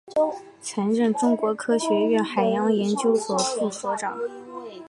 [0.59, 4.17] 曾任中国科学院海洋研究所副所长。